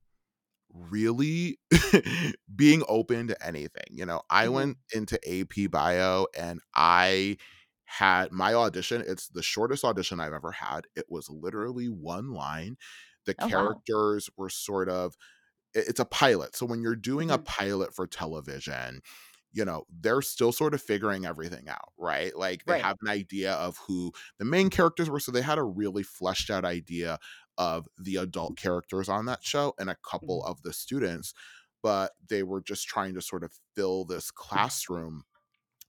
[0.73, 1.59] really
[2.55, 3.83] being open to anything.
[3.91, 4.53] You know, I Mhm.
[4.53, 7.37] went into AP Bio and I
[7.99, 9.03] had my audition.
[9.05, 10.87] It's the shortest audition I've ever had.
[10.95, 12.77] It was literally one line.
[13.25, 13.83] The Oh, wow.
[13.83, 15.15] characters were sort of
[15.73, 16.55] it's a pilot.
[16.55, 17.39] So when you're doing a Mhm.
[17.39, 19.01] pilot for television,
[19.51, 22.35] you know, they're still sort of figuring everything out, right?
[22.35, 22.83] Like they Right.
[22.83, 25.19] have an idea of who the main characters were.
[25.19, 27.19] So they had a really fleshed out idea
[27.57, 30.43] of the adult characters on that show and a couple Mhm.
[30.43, 31.33] of the students,
[31.81, 35.23] but they were just trying to sort of fill this classroom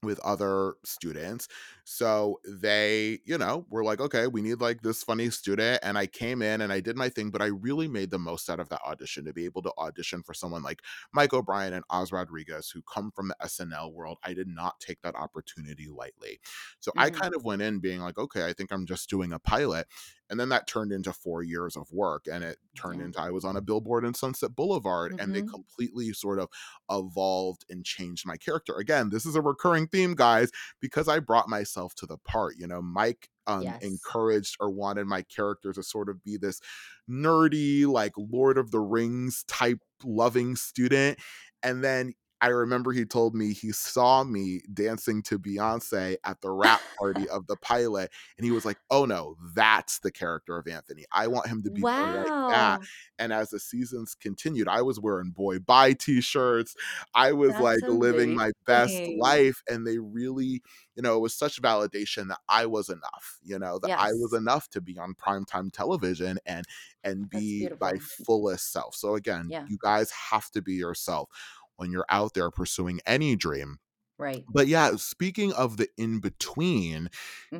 [0.04, 1.48] with other students.
[1.84, 5.80] So they, you know, were like, okay, we need like this funny student.
[5.82, 8.48] And I came in and I did my thing, but I really made the most
[8.48, 11.84] out of that audition to be able to audition for someone like Mike O'Brien and
[11.90, 14.18] Oz Rodriguez, who come from the SNL world.
[14.22, 16.40] I did not take that opportunity lightly.
[16.80, 17.10] So I Mhm.
[17.10, 19.86] kind of went in being like, okay, I think I'm just doing a pilot.
[20.30, 22.26] And then that turned into four years of work.
[22.30, 23.02] And it turned Yeah.
[23.02, 25.12] into I was on a billboard in Sunset Boulevard.
[25.18, 25.50] And they Mhm.
[25.50, 26.48] completely sort of
[26.90, 28.74] evolved and changed my character.
[28.76, 32.56] Again, this is a recurring theme, guys, because I brought myself to the part.
[32.58, 33.82] You know, Mike um Yes.
[33.82, 36.60] encouraged or wanted my character to sort of be this
[37.08, 41.18] nerdy, like Lord of the Rings type loving student.
[41.62, 46.50] And then I remember he told me he saw me dancing to Beyonce at the
[46.50, 50.66] wrap party of the pilot, and he was like, "Oh no, that's the character of
[50.68, 51.04] Anthony.
[51.12, 52.80] I want him to be more like that."
[53.18, 56.74] And as the seasons continued, I was wearing boy bye t-shirts.
[57.14, 59.18] I was That's like living my best amazing.
[59.18, 60.62] life, and they really,
[60.96, 63.38] you know, it was such validation that I was enough.
[63.42, 66.66] You know, that I was enough to be on primetime television and
[67.02, 68.94] and That's be my fullest self.
[68.94, 69.66] So again, Yeah.
[69.66, 71.28] you guys have to be yourself
[71.76, 73.78] when you're out there pursuing any dream.
[74.18, 74.46] Right.
[74.48, 77.08] But yeah, speaking of the in between,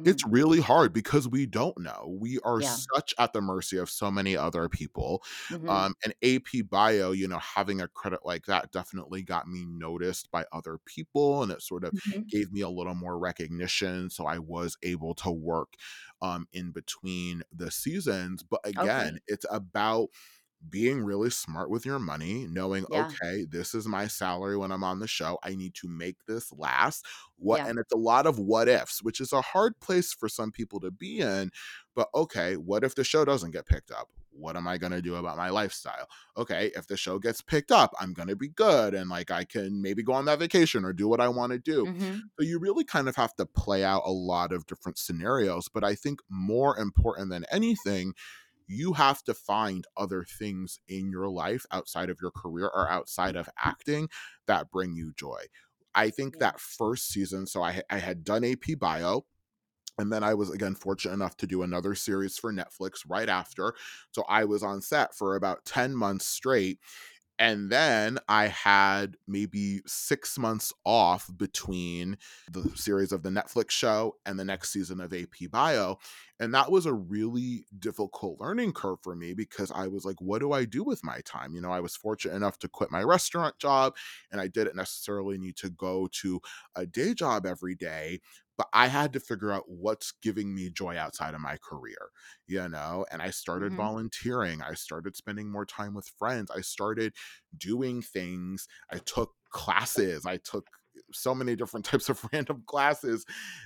[0.05, 0.31] it's Mhm.
[0.31, 2.16] really hard because we don't know.
[2.20, 2.81] We are Yeah.
[2.94, 5.22] such at the mercy of so many other people.
[5.48, 5.68] Mhm.
[5.68, 10.31] Um, and AP Bio, you know, having a credit like that definitely got me noticed
[10.31, 12.31] by other people and it sort of Mhm.
[12.31, 14.11] gave me a little more recognition.
[14.11, 15.74] So I was able to work
[16.22, 18.42] um, in between the seasons.
[18.42, 19.20] But again, Okay.
[19.27, 20.11] it's about
[20.70, 23.07] being really smart with your money, knowing, Yeah.
[23.07, 25.38] okay, this is my salary when I'm on the show.
[25.42, 27.05] I need to make this last.
[27.37, 27.68] What Yeah.
[27.68, 30.81] and it's a lot of what ifs, which is a hard place for some people
[30.81, 31.50] to be in.
[31.94, 34.09] But okay, what if the show doesn't get picked up?
[34.37, 36.09] What am I going to do about my lifestyle?
[36.37, 39.44] Okay, if the show gets picked up, I'm going to be good and like I
[39.44, 41.85] can maybe go on that vacation or do what I want to do.
[41.87, 42.20] Mhm.
[42.37, 45.68] So you really kind of have to play out a lot of different scenarios.
[45.68, 48.14] But I think more important than anything,
[48.66, 53.37] you have to find other things in your life outside of your career or outside
[53.37, 54.09] of acting
[54.46, 55.42] that bring you joy.
[55.94, 59.27] I think that first season, so I, I had done AP Bio,
[59.98, 63.74] and then I was again fortunate enough to do another series for Netflix right after.
[64.11, 66.81] So I was on set for about 10 months straight
[67.38, 72.16] And then I had maybe six months off between
[72.49, 75.99] the series of the Netflix show and the next season of AP Bio.
[76.38, 80.40] And that was a really difficult learning curve for me because I was like, what
[80.40, 81.55] do I do with my time?
[81.55, 83.97] You know, I was fortunate enough to quit my restaurant job
[84.31, 86.40] and I didn't necessarily need to go to
[86.77, 88.20] a day job every day
[88.57, 92.11] but I had to figure out what's giving me joy outside of my career,
[92.47, 93.05] you know?
[93.11, 93.83] And I started mm-hmm.
[93.83, 94.62] volunteering.
[94.62, 96.51] I started spending more time with friends.
[96.51, 97.14] I started
[97.57, 98.67] doing things.
[98.93, 100.27] I took classes.
[100.27, 100.69] I took
[101.14, 103.24] so many different types of random classes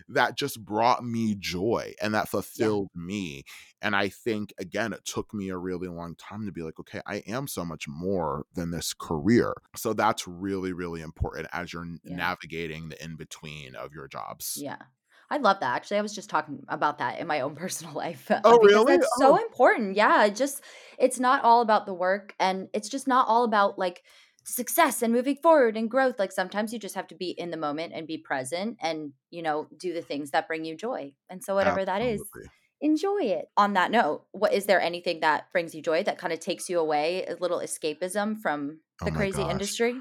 [0.08, 3.02] that just brought me joy and that fulfilled yeah.
[3.02, 3.42] me.
[3.80, 7.00] And I think, again, it took me a really long time to be like, okay,
[7.06, 9.54] I am so much more than this career.
[9.76, 12.16] So that's really, really important as you're yeah.
[12.16, 14.58] navigating the in between of your jobs.
[14.60, 14.78] Yeah.
[15.30, 15.76] I love that.
[15.76, 18.30] Actually, I was just talking about that in my own personal life.
[18.30, 18.96] Uh, oh, really?
[18.96, 19.20] That's oh.
[19.20, 19.96] so important.
[19.96, 20.28] Yeah.
[20.28, 20.62] Just,
[20.98, 24.02] it's not all about the work and it's just not all about like,
[24.48, 27.56] success and moving forward and growth like sometimes you just have to be in the
[27.56, 31.44] moment and be present and you know do the things that bring you joy and
[31.44, 32.04] so whatever Absolutely.
[32.06, 32.22] that is
[32.80, 36.32] enjoy it on that note what is there anything that brings you joy that kind
[36.32, 39.52] of takes you away a little escapism from the oh crazy gosh.
[39.52, 40.00] industry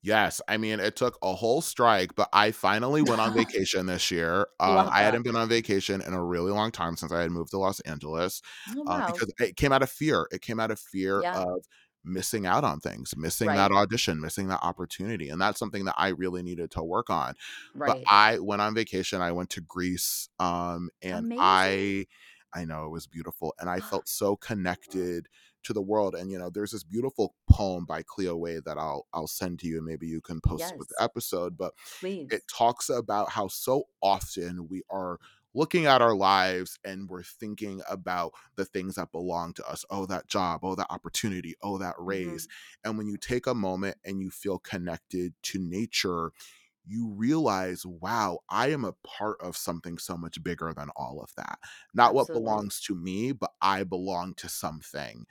[0.00, 4.12] Yes, I mean it took a whole strike, but I finally went on vacation this
[4.12, 4.46] year.
[4.60, 7.50] Uh, I hadn't been on vacation in a really long time since I had moved
[7.50, 8.40] to Los Angeles
[8.76, 8.98] oh, uh, wow.
[8.98, 10.28] uh, because it came out of fear.
[10.30, 11.42] It came out of fear yeah.
[11.42, 11.64] of
[12.04, 13.56] missing out on things, missing right.
[13.56, 15.28] that audition, missing that opportunity.
[15.28, 17.34] And that's something that I really needed to work on.
[17.74, 17.88] Right.
[17.88, 21.38] But I went on vacation, I went to Greece, um, and Amazing.
[21.40, 22.06] I
[22.54, 23.54] I know it was beautiful.
[23.58, 25.28] And I felt so connected
[25.64, 26.14] to the world.
[26.14, 29.66] And you know, there's this beautiful poem by Cleo Wade that I'll I'll send to
[29.66, 30.72] you and maybe you can post yes.
[30.76, 31.56] with the episode.
[31.56, 32.28] But Please.
[32.30, 35.18] it talks about how so often we are
[35.54, 39.84] looking at our lives and we're thinking about the things that belong to us.
[39.90, 42.46] Oh, that job, oh, that opportunity, oh, that raise.
[42.46, 42.88] Mm-hmm.
[42.88, 46.32] And when you take a moment and you feel connected to nature,
[46.90, 51.30] you realize, wow, I am a part of something so much bigger than all of
[51.36, 51.58] that.
[51.92, 52.34] Not Absolutely.
[52.34, 55.26] what belongs to me, but I belong to something.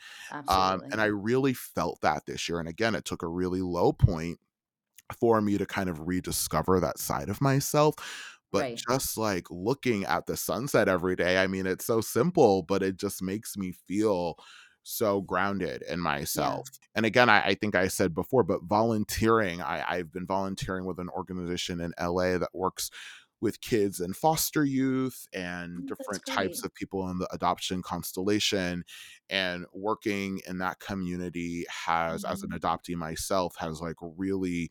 [0.47, 2.60] Um, and I really felt that this year.
[2.60, 4.39] And again, it took a really low point
[5.19, 7.95] for me to kind of rediscover that side of myself
[8.51, 8.81] but right.
[8.89, 12.97] just like looking at the sunset every day i mean it's so simple but it
[12.97, 14.38] just makes me feel
[14.83, 16.88] so grounded in myself yeah.
[16.95, 20.99] and again I, I, think i said before but volunteering I, i've been volunteering with
[20.99, 22.89] an organization in la that works
[23.39, 28.83] with kids and foster youth and oh, different types of people in the adoption constellation
[29.29, 32.31] and working in that community has mm-hmm.
[32.31, 32.65] as an mm-hmm.
[32.65, 34.69] adoptee myself has like really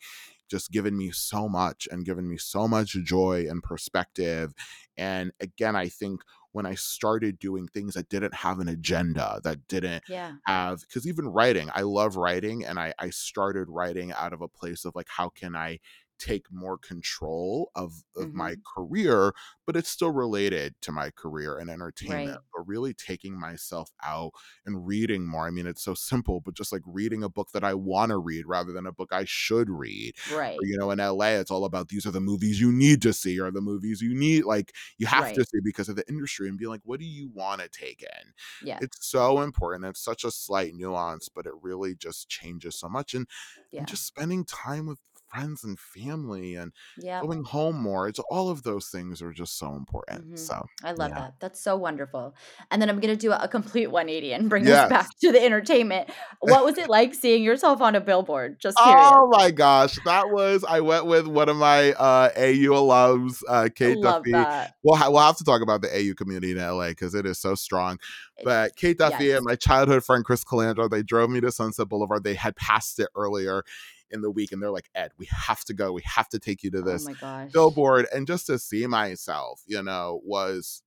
[0.50, 4.52] just given me so much and given me so much joy and perspective.
[4.96, 6.20] And again, I think
[6.52, 10.32] when I started doing things that didn't have an agenda, that didn't yeah.
[10.46, 12.64] have, because even writing, I love writing.
[12.64, 15.80] And I, I started writing out of a place of like, how can I
[16.18, 18.38] take more control of, of mm-hmm.
[18.38, 19.32] my career,
[19.66, 22.30] but it's still related to my career and entertainment.
[22.30, 22.38] Right.
[22.54, 24.32] But really taking myself out
[24.64, 25.46] and reading more.
[25.46, 28.18] I mean, it's so simple, but just like reading a book that I want to
[28.18, 30.14] read rather than a book I should read.
[30.34, 30.56] Right.
[30.56, 33.12] Or, you know, in LA, it's all about these are the movies you need to
[33.12, 35.34] see or the movies you need, like you have right.
[35.34, 38.02] to see because of the industry and be like, what do you want to take
[38.02, 38.32] in?
[38.66, 38.78] Yeah.
[38.80, 39.84] It's so important.
[39.84, 43.14] It's such a slight nuance, but it really just changes so much.
[43.14, 43.26] And,
[43.72, 43.80] yeah.
[43.80, 47.20] and just spending time with friends and family and yeah.
[47.20, 48.08] going home more.
[48.08, 50.26] It's all of those things are just so important.
[50.26, 50.36] Mm-hmm.
[50.36, 51.20] So I love yeah.
[51.20, 51.34] that.
[51.40, 52.34] That's so wonderful.
[52.70, 54.84] And then I'm going to do a complete 180 and bring yes.
[54.84, 56.10] us back to the entertainment.
[56.40, 58.60] What was it like seeing yourself on a billboard?
[58.60, 58.96] Just curious.
[59.12, 63.68] Oh my gosh, that was I went with one of my uh, AU alums, uh,
[63.74, 64.32] Kate Duffy.
[64.32, 64.74] That.
[64.82, 67.38] We'll ha- we'll have to talk about the AU community in LA because it is
[67.38, 67.98] so strong.
[68.44, 69.38] But Kate Duffy yes.
[69.38, 72.22] and my childhood friend Chris Calandra, they drove me to Sunset Boulevard.
[72.22, 73.62] They had passed it earlier
[74.10, 76.62] in the week and they're like ed we have to go we have to take
[76.62, 80.82] you to oh this oh billboard and just to see myself you know was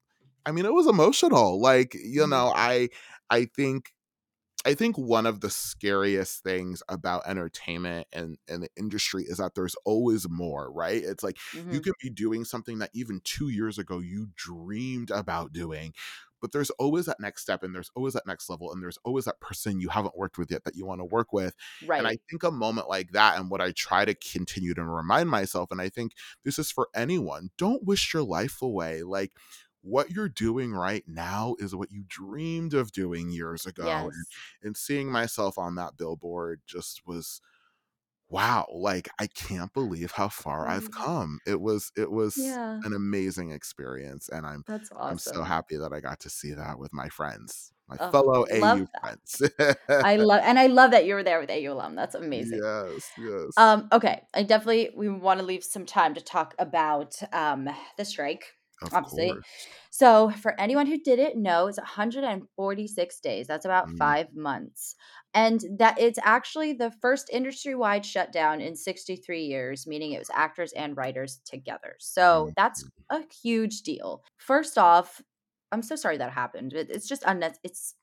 [0.46, 2.32] i mean it was emotional like you mm-hmm.
[2.32, 2.90] know i
[3.30, 3.92] i think
[4.66, 9.56] I think one of the scariest things about entertainment and, and the industry is that
[9.56, 11.02] there's always more, right?
[11.02, 11.72] It's like mm-hmm.
[11.72, 15.94] you could be doing something that even two years ago you dreamed about doing,
[16.42, 19.26] but there's always that next step and there's always that next level and there's always
[19.26, 22.08] that person you haven't worked with yet that you want to work with right and
[22.08, 25.72] i think a moment like that and what i try to continue to remind myself
[25.72, 29.32] and i think this is for anyone don't wish your life away like
[29.82, 34.04] what you're doing right now is what you dreamed of doing years ago yes.
[34.04, 34.26] and,
[34.64, 37.42] and seeing myself on that billboard just was
[38.30, 41.04] wow like i can't believe how far i've mm-hmm.
[41.04, 42.80] come it was it was yeah.
[42.84, 46.54] an amazing experience and i'm that's awesome i'm so happy that i got to see
[46.54, 49.42] that with my friends my oh, fellow AU friends.
[49.90, 51.96] I love and I love that you were there with AU alum.
[51.96, 52.62] That's amazing.
[52.64, 53.58] Yes, yes.
[53.58, 54.22] Um, okay.
[54.34, 58.46] I definitely we want to leave some time to talk about um the strike.
[58.82, 59.32] Of obviously.
[59.32, 59.46] Course.
[59.90, 63.48] So for anyone who didn't know, it's 146 days.
[63.48, 63.98] That's about mm.
[63.98, 64.96] five months.
[65.34, 70.32] And that it's actually the first industry wide shutdown in 63 years, meaning it was
[70.34, 71.96] actors and writers together.
[72.00, 72.54] So mm.
[72.56, 74.24] that's a huge deal.
[74.38, 75.22] First off,
[75.72, 76.74] I'm so sorry that happened.
[76.74, 77.60] It, it's just unnecessary.
[77.64, 77.96] It's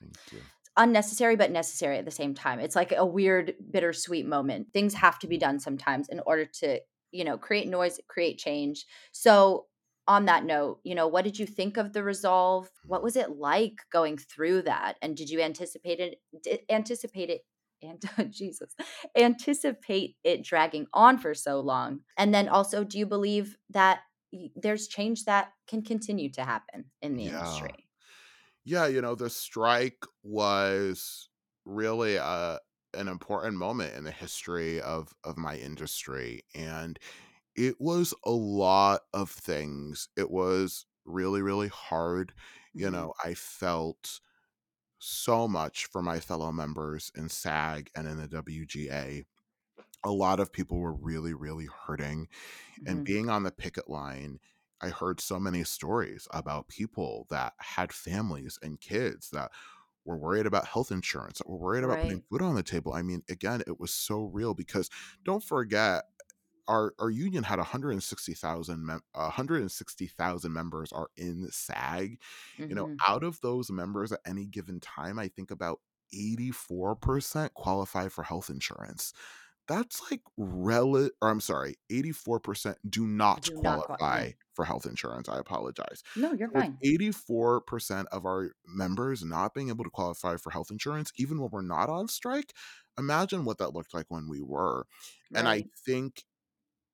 [0.76, 2.60] unnecessary but necessary at the same time.
[2.60, 4.68] It's like a weird bittersweet moment.
[4.72, 8.86] Things have to be done sometimes in order to, you know, create noise, create change.
[9.12, 9.66] So
[10.08, 12.70] on that note, you know, what did you think of the resolve?
[12.86, 14.96] What was it like going through that?
[15.02, 16.20] And did you anticipate it
[16.70, 17.42] anticipate it
[17.82, 18.74] and Jesus,
[19.16, 22.00] anticipate it dragging on for so long?
[22.16, 24.00] And then also, do you believe that
[24.54, 27.38] there's change that can continue to happen in the yeah.
[27.38, 27.88] industry.
[28.64, 31.28] Yeah, you know, the strike was
[31.64, 32.58] really a uh,
[32.94, 36.98] an important moment in the history of of my industry and
[37.56, 40.08] it was a lot of things.
[40.16, 42.28] It was really really hard.
[42.30, 42.80] Mm-hmm.
[42.80, 44.20] You know, I felt
[44.98, 49.24] so much for my fellow members in SAG and in the WGA.
[50.04, 52.28] A lot of people were really really hurting
[52.80, 52.90] mm-hmm.
[52.90, 54.38] and being on the picket line
[54.80, 59.50] I heard so many stories about people that had families and kids that
[60.04, 62.02] were worried about health insurance, that were worried about right.
[62.04, 62.92] putting food on the table.
[62.92, 64.88] I mean, again, it was so real because
[65.24, 66.04] don't forget,
[66.68, 72.18] our our union had 160,000 mem- 160,000 members are in SAG.
[72.58, 72.68] Mm-hmm.
[72.68, 73.12] You know, mm-hmm.
[73.12, 75.80] out of those members at any given time, I think about
[76.14, 79.12] 84% qualify for health insurance
[79.66, 85.28] that's like rel or I'm sorry, 84% do not do qualify not for health insurance.
[85.28, 86.02] I apologize.
[86.14, 86.78] No, you're With fine.
[86.84, 91.62] 84% of our members not being able to qualify for health insurance, even when we're
[91.62, 92.52] not on strike,
[92.98, 94.86] imagine what that looked like when we were.
[95.32, 95.40] Right.
[95.40, 96.24] And I think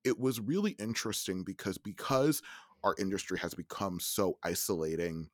[0.03, 2.41] it was really interesting because because
[2.83, 5.29] our industry has become so isolating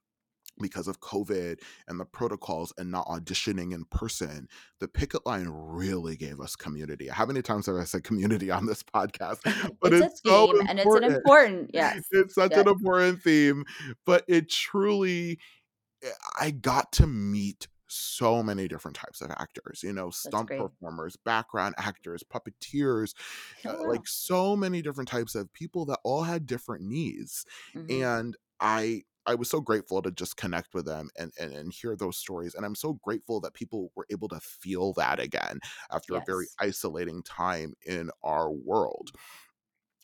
[0.60, 4.48] because of COVID and the protocols and not auditioning in person,
[4.80, 7.08] the picket line really gave us community.
[7.08, 9.40] How many times have I said community on this podcast?
[9.82, 12.04] But it's, it's a so theme and it's an important, yes.
[12.12, 12.60] It's such yes.
[12.60, 13.64] an important theme,
[14.06, 15.40] but it truly,
[16.04, 21.16] eh, I got to meet so many different types of actors, you know, stunt performers,
[21.18, 23.14] background actors, puppeteers,
[23.66, 23.90] oh, uh, wow.
[23.90, 27.46] like so many different types of people that all had different needs.
[27.76, 28.04] Mm-hmm.
[28.04, 31.96] And I I was so grateful to just connect with them and, and and hear
[31.96, 32.56] those stories.
[32.56, 35.60] And I'm so grateful that people were able to feel that again
[35.92, 36.24] after yes.
[36.24, 39.12] a very isolating time in our world.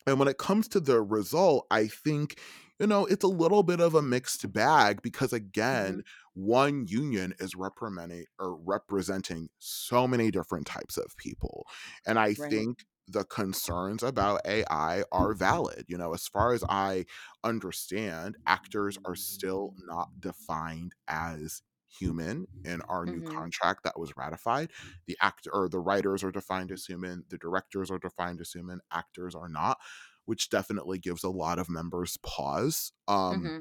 [0.07, 2.39] And when it comes to the result, I think,
[2.79, 6.03] you know, it's a little bit of a mixed bag because again,
[6.35, 6.43] mm-hmm.
[6.45, 11.65] one union is representing or representing so many different types of people.
[12.05, 12.37] And I right.
[12.37, 15.85] think the concerns about AI are valid.
[15.87, 17.05] You know, as far as I
[17.43, 23.37] understand, actors are still not defined as human in our new mm-hmm.
[23.37, 24.69] contract that was ratified.
[25.07, 28.81] The actor or the writers are defined as human, the directors are defined as human,
[28.91, 29.77] actors are not,
[30.25, 32.91] which definitely gives a lot of members pause.
[33.07, 33.59] Um mm-hmm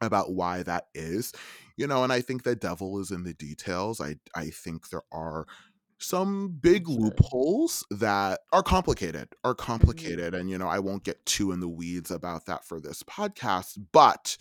[0.00, 1.32] about why that is
[1.76, 5.02] you know and i think the devil is in the details i i think there
[5.12, 5.46] are
[5.98, 9.66] some big loopholes that are complicated are mm-hmm.
[9.66, 13.02] complicated and you know i won't get too in the weeds about that for this
[13.02, 14.36] podcast but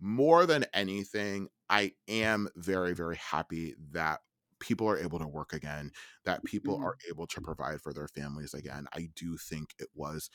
[0.00, 4.20] more than anything i am very very happy that
[4.58, 5.90] people are able to work again
[6.24, 6.86] that people mm-hmm.
[6.86, 10.28] are able to provide for their families again i do think it was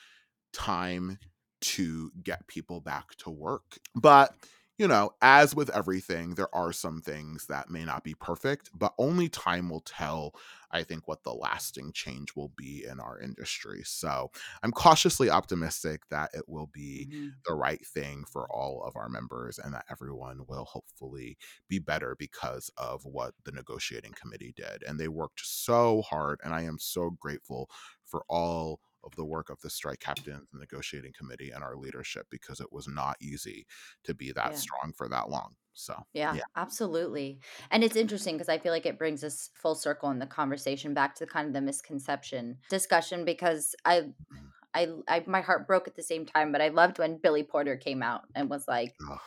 [0.52, 1.18] time
[1.60, 4.34] to get people back to work but
[4.78, 8.94] you know, as with everything, there are some things that may not be perfect, but
[8.98, 10.34] only time will tell,
[10.70, 13.82] I think, what the lasting change will be in our industry.
[13.84, 17.28] So I'm cautiously optimistic that it will be mm-hmm.
[17.46, 21.36] the right thing for all of our members and that everyone will hopefully
[21.68, 24.82] be better because of what the negotiating committee did.
[24.84, 27.68] And they worked so hard, and I am so grateful
[28.04, 32.26] for all of the work of the strike captains, the negotiating committee, and our leadership
[32.30, 33.66] because it was not easy
[34.04, 34.56] to be that yeah.
[34.56, 35.54] strong for that long.
[35.74, 36.42] So, yeah, yeah.
[36.56, 37.40] absolutely.
[37.70, 40.92] And it's interesting because I feel like it brings us full circle in the conversation
[40.92, 44.00] back to kind of the misconception discussion because I.
[44.00, 44.46] Mm-hmm.
[44.74, 47.76] I, I my heart broke at the same time, but I loved when Billy Porter
[47.76, 49.18] came out and was like, Ugh.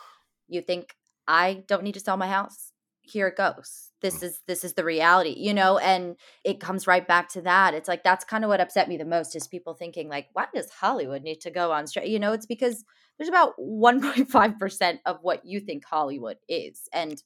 [0.48, 0.96] "You think
[1.28, 2.72] I don't need to sell my house?
[3.08, 4.24] Here it goes this mm.
[4.24, 7.88] is this is the reality you know and it comes right back to that it's
[7.88, 10.70] like that's kind of what upset me the most is people thinking like why does
[10.70, 12.84] hollywood need to go on straight you know it's because
[13.18, 17.22] there's about 1.5% of what you think hollywood is and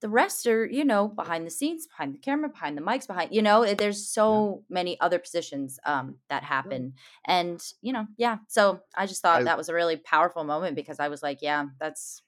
[0.00, 3.34] the rest are, you know, behind the scenes, behind the camera, behind the mics, behind,
[3.34, 4.74] you know, there's so yeah.
[4.74, 6.94] many other positions um, that happen.
[7.28, 7.38] Yeah.
[7.38, 8.38] And, you know, yeah.
[8.48, 11.40] So I just thought I, that was a really powerful moment because I was like,
[11.42, 12.22] yeah, that's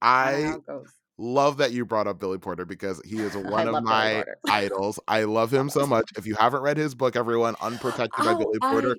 [0.00, 0.54] I
[1.18, 4.98] love that you brought up Billy Porter because he is one of my idols.
[5.06, 6.10] I love him so much.
[6.16, 8.96] If you haven't read his book, everyone, Unprotected oh, by Billy Porter.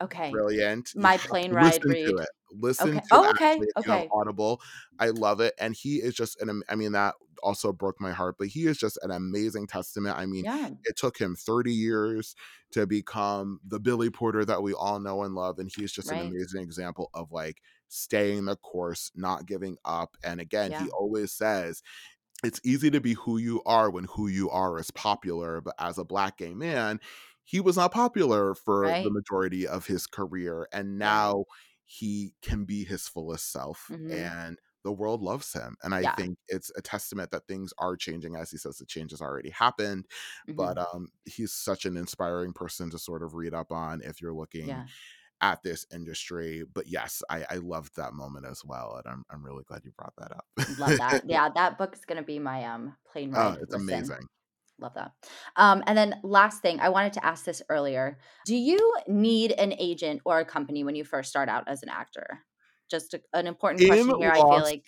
[0.00, 0.30] I, okay.
[0.30, 0.90] Brilliant.
[0.94, 2.06] My plane ride read.
[2.06, 2.28] To it.
[2.52, 2.98] Listen okay.
[2.98, 3.52] to oh, okay.
[3.52, 4.08] Actually, okay.
[4.12, 4.60] Audible.
[4.98, 5.54] I love it.
[5.58, 8.78] And he is just an I mean that also broke my heart, but he is
[8.78, 10.16] just an amazing testament.
[10.16, 10.70] I mean, yeah.
[10.84, 12.34] it took him 30 years
[12.72, 15.58] to become the Billy Porter that we all know and love.
[15.58, 16.20] And he's just right.
[16.20, 20.16] an amazing example of like staying the course, not giving up.
[20.24, 20.84] And again, yeah.
[20.84, 21.82] he always says,
[22.42, 25.60] it's easy to be who you are when who you are is popular.
[25.60, 27.00] But as a black gay man,
[27.44, 29.04] he was not popular for right.
[29.04, 30.68] the majority of his career.
[30.72, 31.44] And now
[31.84, 33.88] he can be his fullest self.
[33.90, 34.12] Mm-hmm.
[34.12, 35.76] And the world loves him.
[35.82, 36.14] And I yeah.
[36.14, 38.36] think it's a testament that things are changing.
[38.36, 40.06] As he says, the change has already happened.
[40.48, 40.56] Mm-hmm.
[40.56, 44.32] But um, he's such an inspiring person to sort of read up on if you're
[44.32, 44.84] looking yeah.
[45.40, 46.64] At this industry.
[46.72, 49.00] But yes, I, I loved that moment as well.
[49.02, 50.44] And I'm, I'm really glad you brought that up.
[50.78, 51.22] Love that.
[51.28, 53.56] Yeah, that book is going to be my um plane ride.
[53.58, 53.94] Oh, it's listen.
[53.94, 54.26] amazing.
[54.78, 55.12] Love that.
[55.56, 58.18] Um, and then last thing, I wanted to ask this earlier.
[58.46, 61.90] Do you need an agent or a company when you first start out as an
[61.90, 62.44] actor?
[62.90, 64.32] just a, an important question here.
[64.36, 64.84] Los, I feel like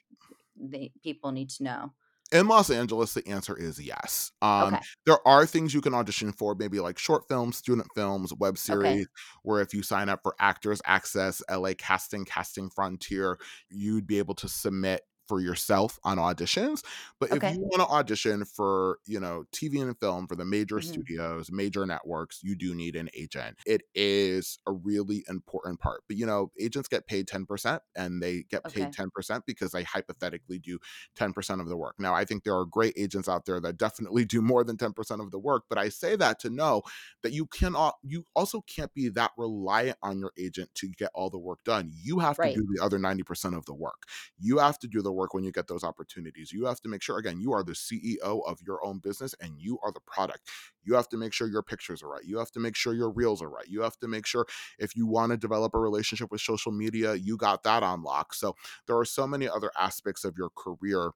[0.56, 1.92] they, people need to know.
[2.32, 4.32] In Los Angeles, the answer is yes.
[4.40, 4.82] Um, okay.
[5.04, 9.02] There are things you can audition for, maybe like short films, student films, web series,
[9.02, 9.06] okay.
[9.42, 14.34] where if you sign up for Actors Access, LA Casting, Casting Frontier, you'd be able
[14.36, 15.02] to submit
[15.32, 16.84] for yourself on auditions.
[17.18, 17.48] But okay.
[17.48, 20.92] if you want to audition for, you know, TV and film for the major mm-hmm.
[20.92, 23.56] studios, major networks, you do need an agent.
[23.64, 26.02] It is a really important part.
[26.06, 29.04] But, you know, agents get paid 10% and they get paid okay.
[29.04, 30.78] 10% because they hypothetically do
[31.18, 31.94] 10% of the work.
[31.98, 35.18] Now, I think there are great agents out there that definitely do more than 10%
[35.18, 35.62] of the work.
[35.70, 36.82] But I say that to know
[37.22, 41.30] that you cannot, you also can't be that reliant on your agent to get all
[41.30, 41.90] the work done.
[41.90, 42.54] You have right.
[42.54, 44.02] to do the other 90% of the work.
[44.38, 46.52] You have to do the work when you get those opportunities.
[46.52, 49.54] You have to make sure, again, you are the CEO of your own business and
[49.58, 50.48] you are the product.
[50.84, 52.24] You have to make sure your pictures are right.
[52.24, 53.68] You have to make sure your reels are right.
[53.68, 54.46] You have to make sure
[54.78, 58.34] if you want to develop a relationship with social media, you got that on lock.
[58.34, 58.56] So
[58.86, 61.12] there are so many other aspects of your career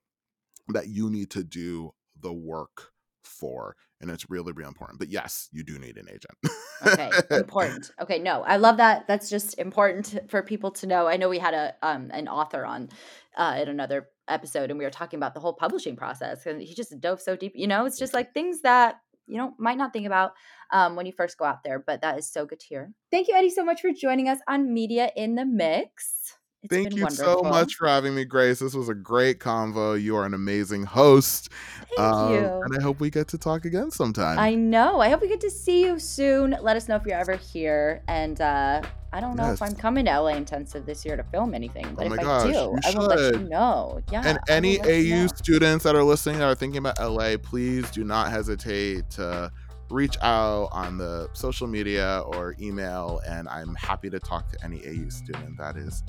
[0.69, 2.93] that you need to do the work
[3.23, 6.55] for and it's really really important but yes you do need an agent
[6.87, 11.17] okay important okay no i love that that's just important for people to know i
[11.17, 12.89] know we had a um an author on
[13.37, 16.75] uh in another episode and we were talking about the whole publishing process and he
[16.75, 19.93] just dove so deep you know it's just like things that you know might not
[19.93, 20.33] think about
[20.73, 22.93] um, when you first go out there but that is so good to hear.
[23.11, 26.36] Thank you eddie so much for joining us on media in the mix
[26.67, 27.43] it's Thank you wonderful.
[27.45, 28.59] so much for having me, Grace.
[28.59, 30.01] This was a great convo.
[30.01, 31.51] You are an amazing host.
[31.97, 32.39] Thank um, you.
[32.39, 34.39] And I hope we get to talk again sometime.
[34.39, 35.01] I know.
[35.01, 36.57] I hope we get to see you soon.
[36.61, 38.03] Let us know if you're ever here.
[38.09, 39.55] And uh, I don't know yes.
[39.55, 42.47] if I'm coming to LA Intensive this year to film anything, but oh if gosh,
[42.47, 44.03] I do, I will let you know.
[44.11, 44.23] Yeah.
[44.27, 48.31] And any AU students that are listening that are thinking about LA, please do not
[48.31, 49.51] hesitate to
[49.91, 53.21] reach out on the social media or email.
[53.27, 56.03] And I'm happy to talk to any AU student that is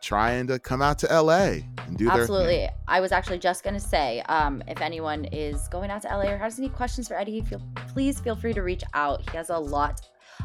[0.00, 2.10] trying to come out to LA and do.
[2.10, 2.68] Absolutely.
[2.88, 6.32] I was actually just going to say um, if anyone is going out to LA
[6.32, 9.28] or has any questions for Eddie, feel, please feel free to reach out.
[9.30, 10.00] He has a lot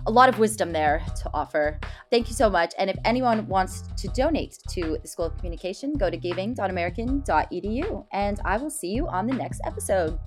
[0.08, 1.80] a lot of wisdom there to offer.
[2.12, 2.74] Thank you so much.
[2.78, 8.06] And if anyone wants to donate to the School of Communication, go to giving.american.edu.
[8.12, 10.20] And I will see you on the next episode.